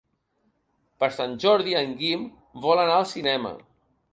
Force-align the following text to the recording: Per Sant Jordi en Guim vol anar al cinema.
Per 1.03 1.09
Sant 1.17 1.35
Jordi 1.45 1.77
en 1.83 1.93
Guim 2.01 2.25
vol 2.67 2.85
anar 2.87 2.99
al 3.03 3.09
cinema. 3.15 3.57